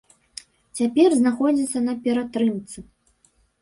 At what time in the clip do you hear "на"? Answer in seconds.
1.87-1.97